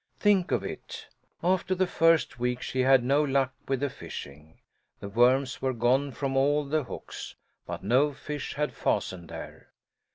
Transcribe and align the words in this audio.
Think 0.19 0.51
of 0.51 0.63
it! 0.63 1.05
After 1.43 1.75
the 1.75 1.85
first 1.85 2.39
week 2.39 2.59
she 2.63 2.79
had 2.79 3.03
no 3.03 3.23
luck 3.23 3.53
with 3.67 3.81
the 3.81 3.89
fishing. 3.91 4.57
The 4.99 5.09
worms 5.09 5.61
were 5.61 5.73
gone 5.75 6.11
from 6.11 6.35
all 6.35 6.65
the 6.65 6.85
hooks, 6.85 7.35
but 7.67 7.83
no 7.83 8.11
fish 8.11 8.55
had 8.55 8.73
fastened 8.73 9.29
there. 9.29 9.69